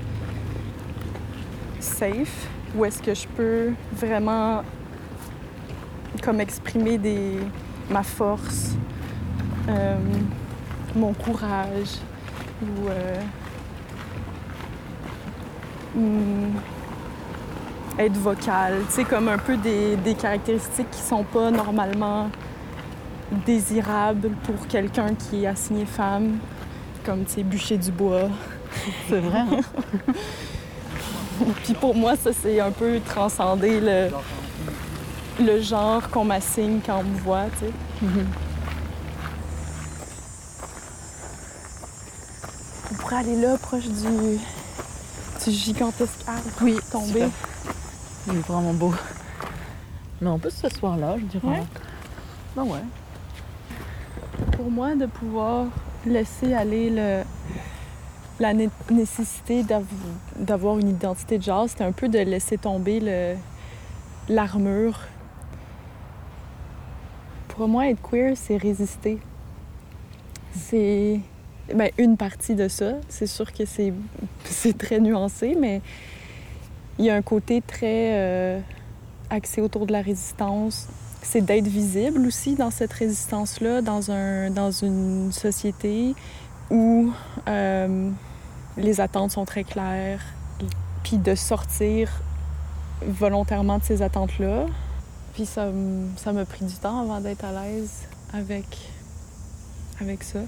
safe 2.01 2.47
où 2.75 2.83
est-ce 2.83 2.99
que 2.99 3.13
je 3.13 3.27
peux 3.27 3.73
vraiment 3.93 4.63
comme 6.23 6.41
exprimer 6.41 6.97
des, 6.97 7.37
ma 7.91 8.01
force, 8.01 8.71
euh, 9.69 9.97
mon 10.95 11.13
courage 11.13 11.99
ou 12.63 12.89
euh, 12.89 13.21
hmm, 15.95 16.57
être 17.99 18.17
vocal. 18.17 18.81
Tu 18.87 18.93
sais, 18.93 19.03
comme 19.03 19.27
un 19.27 19.37
peu 19.37 19.57
des, 19.57 19.95
des 19.97 20.15
caractéristiques 20.15 20.89
qui 20.89 21.01
sont 21.01 21.23
pas 21.23 21.51
normalement 21.51 22.31
désirables 23.45 24.31
pour 24.43 24.67
quelqu'un 24.67 25.13
qui 25.13 25.43
est 25.43 25.47
assigné 25.47 25.85
femme, 25.85 26.39
comme, 27.05 27.25
tu 27.25 27.33
sais, 27.33 27.43
bûcher 27.43 27.77
du 27.77 27.91
bois. 27.91 28.29
C'est 29.07 29.19
vrai. 29.19 29.39
hein? 29.39 29.61
Puis 31.63 31.73
pour 31.73 31.95
moi, 31.95 32.15
ça, 32.15 32.31
c'est 32.33 32.59
un 32.59 32.71
peu 32.71 32.99
transcender 33.05 33.79
le, 33.79 34.09
le 35.39 35.61
genre 35.61 36.09
qu'on 36.09 36.25
m'assigne 36.25 36.79
quand 36.85 36.99
on 36.99 37.03
me 37.03 37.17
voit, 37.19 37.45
tu 37.59 37.65
sais. 37.65 37.71
Mhm. 38.01 38.27
On 42.91 42.95
pourrait 42.95 43.15
aller 43.17 43.35
là, 43.35 43.57
proche 43.57 43.87
du, 43.87 44.39
du 45.45 45.51
gigantesque 45.51 46.21
arbre 46.27 46.49
Oui, 46.61 46.77
tombé. 46.91 47.25
Il 48.27 48.35
est 48.35 48.47
vraiment 48.47 48.73
beau. 48.73 48.93
Mais 50.21 50.29
on 50.29 50.37
peut 50.37 50.49
se 50.49 50.57
s'asseoir 50.57 50.97
là, 50.97 51.15
je 51.17 51.25
dirais. 51.25 51.47
Ouais. 51.47 51.63
Ben 52.55 52.63
ouais. 52.63 52.83
Pour 54.51 54.69
moi, 54.69 54.93
de 54.95 55.05
pouvoir 55.05 55.65
laisser 56.05 56.53
aller 56.53 56.89
le, 56.89 57.23
la 58.41 58.53
né- 58.53 58.69
nécessité 58.89 59.63
d'av- 59.63 59.85
d'avoir 60.37 60.79
une 60.79 60.89
identité 60.89 61.37
de 61.37 61.43
genre, 61.43 61.69
c'était 61.69 61.83
un 61.83 61.91
peu 61.91 62.09
de 62.09 62.19
laisser 62.19 62.57
tomber 62.57 63.37
l'armure. 64.27 64.99
Pour 67.49 67.67
moi, 67.67 67.87
être 67.87 68.01
queer, 68.01 68.35
c'est 68.35 68.57
résister. 68.57 69.19
C'est 70.53 71.19
ben, 71.73 71.91
une 71.97 72.17
partie 72.17 72.55
de 72.55 72.67
ça. 72.67 72.93
C'est 73.07 73.27
sûr 73.27 73.53
que 73.53 73.65
c'est 73.65 73.93
c'est 74.45 74.77
très 74.77 74.99
nuancé, 74.99 75.55
mais 75.57 75.81
il 76.97 77.05
y 77.05 77.09
a 77.09 77.15
un 77.15 77.21
côté 77.21 77.61
très 77.61 78.13
euh, 78.13 78.59
axé 79.29 79.61
autour 79.61 79.85
de 79.85 79.91
la 79.91 80.01
résistance. 80.01 80.87
C'est 81.21 81.41
d'être 81.41 81.67
visible 81.67 82.25
aussi 82.25 82.55
dans 82.55 82.71
cette 82.71 82.93
résistance-là, 82.93 83.81
dans, 83.81 84.09
un, 84.09 84.49
dans 84.49 84.71
une 84.71 85.31
société 85.31 86.15
où 86.71 87.11
euh, 87.47 88.09
les 88.77 89.01
attentes 89.01 89.31
sont 89.31 89.45
très 89.45 89.63
claires, 89.63 90.21
puis 91.03 91.17
de 91.17 91.35
sortir 91.35 92.09
volontairement 93.05 93.79
de 93.79 93.83
ces 93.83 94.01
attentes-là. 94.01 94.65
Puis 95.33 95.45
ça, 95.45 95.71
m'a 95.71 96.45
pris 96.45 96.65
du 96.65 96.75
temps 96.75 97.01
avant 97.01 97.21
d'être 97.21 97.45
à 97.45 97.51
l'aise 97.51 98.07
avec, 98.33 98.77
avec 99.99 100.23
ça. 100.23 100.39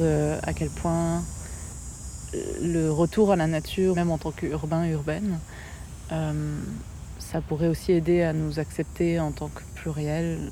Euh, 0.00 0.38
à 0.42 0.52
quel 0.52 0.68
point 0.70 1.22
euh, 2.34 2.38
le 2.62 2.90
retour 2.90 3.30
à 3.32 3.36
la 3.36 3.46
nature, 3.46 3.94
même 3.94 4.10
en 4.10 4.18
tant 4.18 4.32
qu'urbain, 4.32 4.84
urbaine, 4.86 5.38
euh, 6.12 6.58
ça 7.18 7.40
pourrait 7.40 7.68
aussi 7.68 7.92
aider 7.92 8.22
à 8.22 8.32
nous 8.32 8.58
accepter 8.58 9.18
en 9.20 9.32
tant 9.32 9.48
que 9.48 9.62
pluriel. 9.74 10.50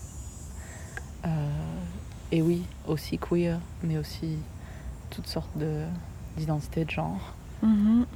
Et 2.32 2.42
oui, 2.42 2.62
aussi 2.88 3.16
queer, 3.18 3.60
mais 3.84 3.96
aussi 3.96 4.38
toutes 5.10 5.28
sortes 5.28 5.56
de- 5.56 5.84
d'identités 6.36 6.84
de 6.84 6.90
genre. 6.90 7.34
Mhm. 7.62 8.06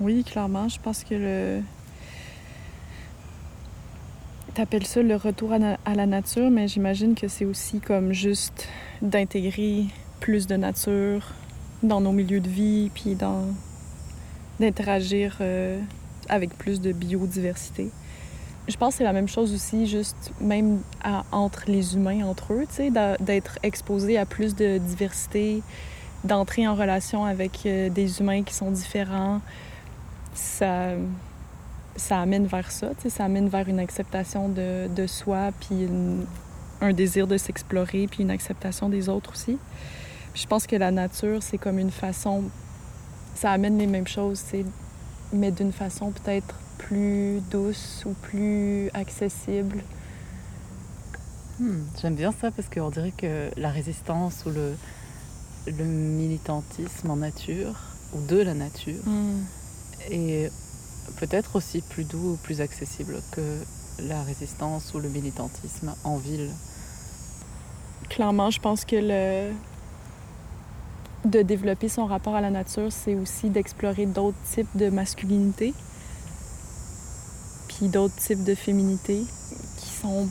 Oui, 0.00 0.24
clairement. 0.24 0.68
Je 0.68 0.80
pense 0.80 1.04
que 1.04 1.14
le. 1.14 1.60
T'appelles 4.54 4.86
ça 4.86 5.02
le 5.02 5.16
retour 5.16 5.52
à, 5.52 5.94
la 5.96 6.06
nature, 6.06 6.48
mais 6.48 6.68
j'imagine 6.68 7.16
que 7.16 7.26
c'est 7.26 7.44
aussi 7.44 7.80
comme 7.80 8.12
juste 8.12 8.68
d'intégrer 9.02 9.86
plus 10.20 10.46
de 10.46 10.54
nature 10.54 11.32
dans 11.82 12.00
nos 12.00 12.12
milieux 12.12 12.38
de 12.38 12.48
vie, 12.48 12.88
puis 12.94 13.16
dans 13.16 13.46
d'interagir 14.60 15.38
euh, 15.40 15.80
avec 16.28 16.56
plus 16.56 16.80
de 16.80 16.92
biodiversité. 16.92 17.90
Je 18.68 18.76
pense 18.76 18.94
que 18.94 18.98
c'est 18.98 19.04
la 19.04 19.12
même 19.12 19.26
chose 19.26 19.52
aussi, 19.52 19.88
juste 19.88 20.32
même 20.40 20.82
entre 21.32 21.64
les 21.66 21.96
humains, 21.96 22.24
entre 22.24 22.52
eux, 22.52 22.64
tu 22.68 22.76
sais, 22.76 22.92
d'être 23.18 23.58
exposé 23.64 24.18
à 24.18 24.24
plus 24.24 24.54
de 24.54 24.78
diversité, 24.78 25.62
d'entrer 26.22 26.68
en 26.68 26.76
relation 26.76 27.24
avec 27.24 27.66
euh, 27.66 27.88
des 27.90 28.20
humains 28.20 28.44
qui 28.44 28.54
sont 28.54 28.70
différents, 28.70 29.40
ça, 30.32 30.92
ça 31.96 32.20
amène 32.20 32.46
vers 32.46 32.70
ça, 32.70 32.88
tu 32.96 33.02
sais, 33.02 33.10
ça 33.10 33.24
amène 33.24 33.48
vers 33.48 33.68
une 33.68 33.78
acceptation 33.78 34.48
de, 34.48 34.88
de 34.88 35.06
soi, 35.06 35.50
puis 35.60 35.82
une- 35.84 36.26
un 36.80 36.92
désir 36.92 37.26
de 37.26 37.36
s'explorer, 37.36 38.06
puis 38.08 38.22
une 38.24 38.30
acceptation 38.30 38.88
des 38.88 39.08
autres 39.08 39.32
aussi. 39.32 39.58
Puis 40.32 40.42
je 40.42 40.46
pense 40.48 40.66
que 40.66 40.76
la 40.76 40.90
nature, 40.90 41.42
c'est 41.42 41.58
comme 41.58 41.78
une 41.78 41.92
façon, 41.92 42.42
ça 43.36 43.52
amène 43.52 43.78
les 43.78 43.86
mêmes 43.86 44.08
choses, 44.08 44.42
mais 45.32 45.50
d'une 45.52 45.72
façon 45.72 46.10
peut-être 46.10 46.54
plus 46.78 47.40
douce 47.50 48.02
ou 48.04 48.14
plus 48.22 48.90
accessible. 48.92 49.82
Hmm, 51.60 51.82
J'aime 52.02 52.16
bien 52.16 52.32
ça 52.32 52.50
parce 52.50 52.68
qu'on 52.68 52.90
dirait 52.90 53.12
que 53.16 53.48
la 53.56 53.70
résistance 53.70 54.44
ou 54.44 54.50
le, 54.50 54.74
le 55.68 55.84
militantisme 55.84 57.10
en 57.10 57.16
nature, 57.16 57.76
ou 58.12 58.26
de 58.26 58.38
la 58.38 58.54
nature, 58.54 59.02
est 60.10 60.50
peut-être 61.16 61.56
aussi 61.56 61.80
plus 61.80 62.04
doux 62.04 62.32
ou 62.32 62.36
plus 62.36 62.60
accessible 62.60 63.20
que 63.32 63.58
la 64.00 64.22
résistance 64.22 64.92
ou 64.94 64.98
le 64.98 65.08
militantisme 65.08 65.94
en 66.04 66.16
ville. 66.16 66.50
Clairement, 68.08 68.50
je 68.50 68.60
pense 68.60 68.84
que 68.84 68.96
le 68.96 69.52
de 71.24 71.40
développer 71.40 71.88
son 71.88 72.04
rapport 72.04 72.34
à 72.34 72.42
la 72.42 72.50
nature, 72.50 72.92
c'est 72.92 73.14
aussi 73.14 73.48
d'explorer 73.48 74.04
d'autres 74.04 74.36
types 74.52 74.76
de 74.76 74.90
masculinité, 74.90 75.72
puis 77.68 77.88
d'autres 77.88 78.16
types 78.16 78.44
de 78.44 78.54
féminité 78.54 79.24
qui 79.78 79.88
sont 79.88 80.28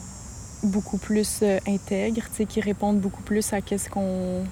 beaucoup 0.62 0.98
plus 0.98 1.40
euh, 1.42 1.58
intègres, 1.66 2.22
qui 2.48 2.60
répondent 2.60 3.00
beaucoup 3.00 3.22
plus 3.22 3.52
à 3.52 3.60
qu'est-ce 3.60 3.90
qu'on 3.90 4.44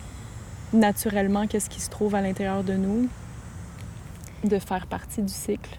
naturellement, 0.72 1.46
qu'est-ce 1.46 1.70
qui 1.70 1.80
se 1.80 1.90
trouve 1.90 2.14
à 2.14 2.20
l'intérieur 2.20 2.64
de 2.64 2.74
nous, 2.74 3.08
de 4.44 4.58
faire 4.58 4.86
partie 4.86 5.22
du 5.22 5.32
cycle, 5.32 5.78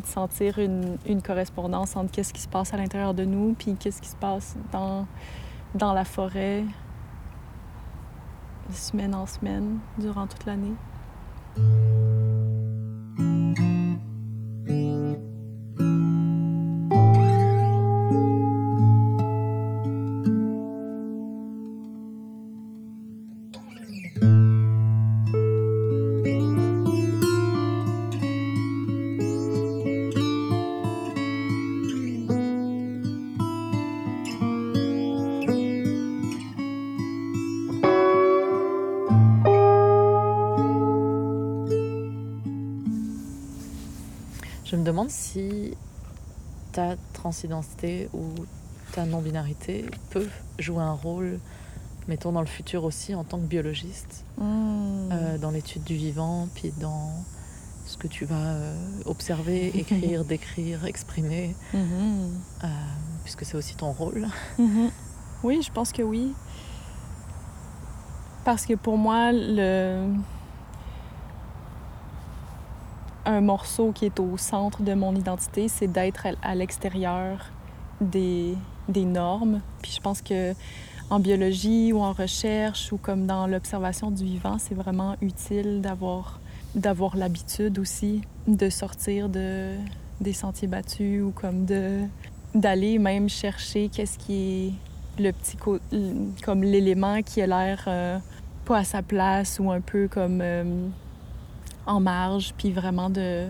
de 0.00 0.06
sentir 0.06 0.58
une, 0.58 0.98
une 1.06 1.22
correspondance 1.22 1.96
entre 1.96 2.10
qu'est-ce 2.10 2.32
qui 2.32 2.40
se 2.40 2.48
passe 2.48 2.74
à 2.74 2.76
l'intérieur 2.76 3.14
de 3.14 3.24
nous, 3.24 3.54
puis 3.58 3.74
qu'est-ce 3.74 4.00
qui 4.00 4.08
se 4.08 4.16
passe 4.16 4.56
dans 4.72 5.06
dans 5.74 5.92
la 5.92 6.04
forêt, 6.04 6.64
semaine 8.70 9.14
en 9.14 9.26
semaine, 9.26 9.78
durant 9.98 10.26
toute 10.26 10.46
l'année. 10.46 10.74
Demande 44.76 45.10
si 45.10 45.74
ta 46.72 46.96
transidentité 47.12 48.08
ou 48.12 48.24
ta 48.92 49.04
non-binarité 49.06 49.84
peut 50.10 50.28
jouer 50.58 50.82
un 50.82 50.92
rôle, 50.92 51.38
mettons 52.08 52.32
dans 52.32 52.40
le 52.40 52.46
futur 52.46 52.84
aussi, 52.84 53.14
en 53.14 53.24
tant 53.24 53.38
que 53.38 53.46
biologiste, 53.46 54.24
Hmm. 54.38 55.10
euh, 55.12 55.38
dans 55.38 55.50
l'étude 55.50 55.84
du 55.84 55.94
vivant, 55.96 56.48
puis 56.54 56.72
dans 56.80 57.12
ce 57.86 57.96
que 57.96 58.08
tu 58.08 58.24
vas 58.24 58.34
euh, 58.54 58.76
observer, 59.04 59.66
écrire, 59.78 60.24
décrire, 60.24 60.84
exprimer, 60.86 61.54
Mhm. 61.72 62.30
euh, 62.64 62.66
puisque 63.22 63.44
c'est 63.44 63.56
aussi 63.56 63.76
ton 63.76 63.92
rôle. 63.92 64.26
Mhm. 64.58 64.90
Oui, 65.44 65.60
je 65.62 65.70
pense 65.70 65.92
que 65.92 66.02
oui. 66.02 66.32
Parce 68.44 68.66
que 68.66 68.74
pour 68.74 68.98
moi, 68.98 69.30
le... 69.32 70.06
un 73.26 73.40
morceau 73.40 73.92
qui 73.92 74.06
est 74.06 74.20
au 74.20 74.36
centre 74.36 74.82
de 74.82 74.94
mon 74.94 75.14
identité, 75.14 75.68
c'est 75.68 75.86
d'être 75.88 76.26
à- 76.42 76.54
l'extérieur 76.54 77.50
des... 78.00 78.54
des 78.88 79.04
normes. 79.04 79.60
Puis 79.82 79.92
je 79.96 80.00
pense 80.00 80.20
que 80.22 80.52
en 81.10 81.20
biologie 81.20 81.92
ou 81.92 82.00
en 82.00 82.12
recherche 82.12 82.92
ou 82.92 82.96
comme 82.96 83.26
dans 83.26 83.46
l'observation 83.46 84.10
du 84.10 84.24
vivant, 84.24 84.56
c'est 84.58 84.74
vraiment 84.74 85.16
utile 85.20 85.80
d'avoir 85.82 86.40
d'avoir 86.74 87.16
l'habitude 87.16 87.78
aussi 87.78 88.22
de 88.48 88.68
sortir 88.68 89.28
de 89.28 89.76
des 90.20 90.32
sentiers 90.32 90.66
battus 90.66 91.22
ou 91.22 91.30
comme 91.30 91.66
de 91.66 92.00
d'aller 92.54 92.98
même 92.98 93.28
chercher 93.28 93.88
qu'est-ce 93.90 94.18
qui 94.18 94.74
est 95.18 95.22
le 95.22 95.30
petit 95.32 95.56
comme 96.44 96.62
l'élément 96.64 97.22
qui 97.22 97.42
a 97.42 97.46
l'air 97.46 97.84
euh, 97.86 98.18
pas 98.64 98.78
à 98.78 98.84
sa 98.84 99.02
place 99.02 99.60
ou 99.60 99.70
un 99.70 99.80
peu 99.80 100.08
comme 100.08 100.40
euh, 100.40 100.64
en 101.86 102.00
marge 102.00 102.54
puis 102.56 102.72
vraiment 102.72 103.10
de 103.10 103.48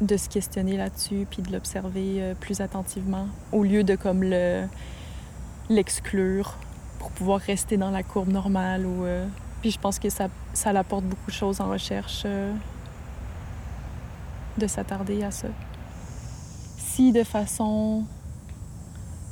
de 0.00 0.16
se 0.16 0.28
questionner 0.28 0.76
là-dessus 0.76 1.26
puis 1.30 1.42
de 1.42 1.52
l'observer 1.52 2.22
euh, 2.22 2.34
plus 2.34 2.60
attentivement 2.60 3.26
au 3.52 3.62
lieu 3.64 3.84
de 3.84 3.96
comme 3.96 4.22
le 4.22 4.64
l'exclure 5.68 6.56
pour 6.98 7.10
pouvoir 7.10 7.40
rester 7.40 7.76
dans 7.76 7.90
la 7.90 8.02
courbe 8.02 8.28
normale 8.28 8.86
ou 8.86 9.04
euh, 9.04 9.26
puis 9.60 9.70
je 9.70 9.78
pense 9.78 9.98
que 9.98 10.08
ça 10.08 10.28
ça 10.54 10.70
apporte 10.70 11.04
beaucoup 11.04 11.30
de 11.30 11.36
choses 11.36 11.60
en 11.60 11.68
recherche 11.68 12.22
euh, 12.24 12.52
de 14.58 14.66
s'attarder 14.66 15.22
à 15.22 15.30
ça. 15.30 15.48
Si 16.78 17.12
de 17.12 17.22
façon 17.22 18.04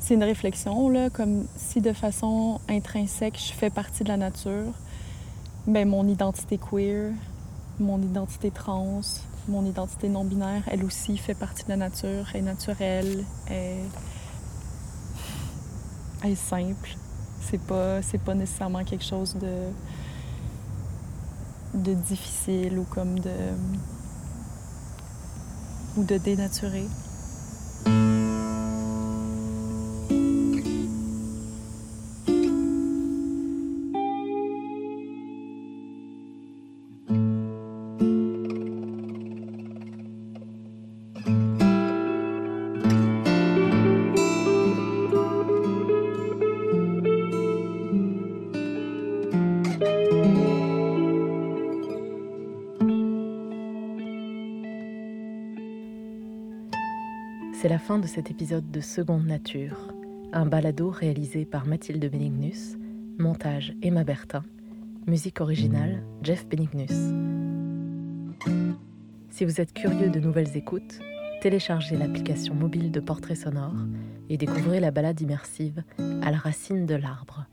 c'est 0.00 0.14
une 0.14 0.24
réflexion 0.24 0.90
là 0.90 1.08
comme 1.08 1.46
si 1.56 1.80
de 1.80 1.94
façon 1.94 2.60
intrinsèque 2.68 3.38
je 3.38 3.52
fais 3.52 3.70
partie 3.70 4.04
de 4.04 4.08
la 4.08 4.18
nature 4.18 4.72
ben 5.66 5.88
mon 5.88 6.06
identité 6.06 6.58
queer 6.58 7.12
mon 7.80 8.02
identité 8.02 8.50
trans 8.50 9.00
mon 9.48 9.64
identité 9.64 10.08
non 10.08 10.24
binaire 10.24 10.62
elle 10.66 10.84
aussi 10.84 11.16
fait 11.16 11.34
partie 11.34 11.64
de 11.64 11.70
la 11.70 11.76
nature 11.76 12.26
elle 12.34 12.40
est 12.40 12.42
naturelle 12.42 13.24
elle 13.48 13.86
est 16.32 16.34
simple. 16.34 16.96
C'est 17.40 17.60
pas 17.60 18.02
c'est 18.02 18.18
pas 18.18 18.34
nécessairement 18.34 18.84
quelque 18.84 19.04
chose 19.04 19.36
de 19.36 19.70
de 21.74 21.94
difficile 21.94 22.78
ou 22.78 22.84
comme 22.84 23.18
de 23.20 23.30
ou 25.96 26.04
de 26.04 26.18
dénaturé 26.18 26.84
C'est 57.60 57.68
la 57.68 57.80
fin 57.80 57.98
de 57.98 58.06
cet 58.06 58.30
épisode 58.30 58.70
de 58.70 58.80
Seconde 58.80 59.26
Nature, 59.26 59.92
un 60.32 60.46
balado 60.46 60.90
réalisé 60.90 61.44
par 61.44 61.66
Mathilde 61.66 62.08
Benignus, 62.08 62.76
montage 63.18 63.74
Emma 63.82 64.04
Bertin, 64.04 64.44
musique 65.08 65.40
originale 65.40 66.04
Jeff 66.22 66.46
Benignus. 66.46 66.92
Si 69.30 69.44
vous 69.44 69.60
êtes 69.60 69.72
curieux 69.72 70.08
de 70.08 70.20
nouvelles 70.20 70.56
écoutes, 70.56 71.00
téléchargez 71.42 71.96
l'application 71.96 72.54
mobile 72.54 72.92
de 72.92 73.00
portrait 73.00 73.34
sonore 73.34 73.74
et 74.28 74.36
découvrez 74.36 74.78
la 74.78 74.92
balade 74.92 75.20
immersive 75.20 75.82
à 76.22 76.30
la 76.30 76.38
racine 76.38 76.86
de 76.86 76.94
l'arbre, 76.94 77.44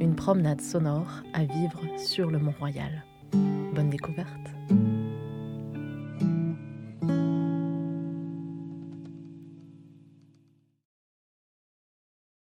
une 0.00 0.14
promenade 0.16 0.62
sonore 0.62 1.22
à 1.34 1.44
vivre 1.44 1.82
sur 1.98 2.30
le 2.30 2.38
Mont-Royal. 2.38 3.04
Bonne 3.74 3.90
découverte 3.90 4.55